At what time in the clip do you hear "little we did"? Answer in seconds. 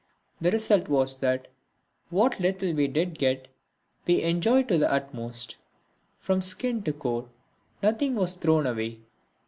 2.39-3.19